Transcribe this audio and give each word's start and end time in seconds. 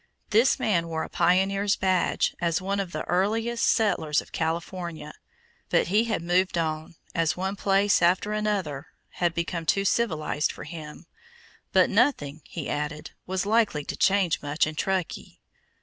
This 0.31 0.57
man 0.57 0.87
wore 0.87 1.03
a 1.03 1.09
pioneer's 1.09 1.75
badge 1.75 2.33
as 2.41 2.59
one 2.59 2.79
of 2.79 2.91
the 2.91 3.03
earliest 3.03 3.67
settlers 3.67 4.19
of 4.19 4.31
California, 4.31 5.13
but 5.69 5.89
he 5.89 6.05
had 6.05 6.23
moved 6.23 6.57
on 6.57 6.95
as 7.13 7.37
one 7.37 7.55
place 7.55 8.01
after 8.01 8.33
another 8.33 8.87
had 9.21 9.35
become 9.35 9.67
too 9.67 9.85
civilized 9.85 10.51
for 10.51 10.63
him, 10.63 11.05
"but 11.71 11.87
nothing," 11.87 12.41
he 12.45 12.67
added, 12.67 13.11
"was 13.27 13.45
likely 13.45 13.85
to 13.85 13.95
change 13.95 14.41
much 14.41 14.65
in 14.65 14.73
Truckee." 14.73 15.39